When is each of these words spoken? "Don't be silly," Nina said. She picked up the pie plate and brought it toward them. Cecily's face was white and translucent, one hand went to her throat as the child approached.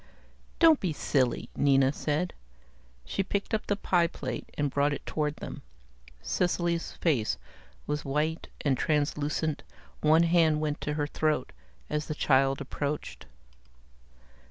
"Don't 0.57 0.79
be 0.79 0.93
silly," 0.93 1.47
Nina 1.55 1.93
said. 1.93 2.33
She 3.05 3.21
picked 3.21 3.53
up 3.53 3.67
the 3.67 3.75
pie 3.75 4.07
plate 4.07 4.49
and 4.57 4.71
brought 4.71 4.93
it 4.93 5.05
toward 5.05 5.35
them. 5.35 5.61
Cecily's 6.23 6.93
face 6.93 7.37
was 7.85 8.03
white 8.03 8.47
and 8.61 8.75
translucent, 8.75 9.61
one 9.99 10.23
hand 10.23 10.59
went 10.59 10.81
to 10.81 10.95
her 10.95 11.05
throat 11.05 11.51
as 11.87 12.07
the 12.07 12.15
child 12.15 12.61
approached. 12.61 13.27